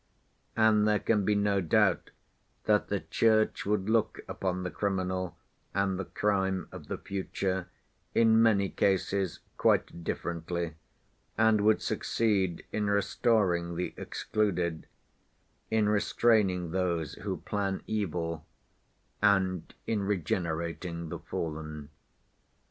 And 0.57 0.87
there 0.87 0.97
can 0.97 1.25
be 1.25 1.35
no 1.35 1.61
doubt 1.61 2.09
that 2.63 2.87
the 2.87 3.01
Church 3.01 3.67
would 3.67 3.87
look 3.87 4.21
upon 4.27 4.63
the 4.63 4.71
criminal 4.71 5.37
and 5.75 5.99
the 5.99 6.05
crime 6.05 6.67
of 6.71 6.87
the 6.87 6.97
future 6.97 7.69
in 8.15 8.41
many 8.41 8.67
cases 8.67 9.41
quite 9.59 10.03
differently 10.03 10.73
and 11.37 11.61
would 11.61 11.83
succeed 11.83 12.65
in 12.71 12.89
restoring 12.89 13.75
the 13.75 13.93
excluded, 13.95 14.87
in 15.69 15.87
restraining 15.87 16.71
those 16.71 17.13
who 17.13 17.37
plan 17.37 17.83
evil, 17.85 18.47
and 19.21 19.75
in 19.85 20.01
regenerating 20.01 21.09
the 21.09 21.19
fallen. 21.19 21.89